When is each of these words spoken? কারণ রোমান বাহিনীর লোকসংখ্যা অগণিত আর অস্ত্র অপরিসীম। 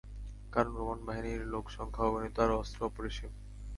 কারণ 0.53 0.71
রোমান 0.75 0.99
বাহিনীর 1.05 1.41
লোকসংখ্যা 1.53 2.03
অগণিত 2.07 2.35
আর 2.39 2.49
অস্ত্র 2.53 2.79
অপরিসীম। 2.85 3.31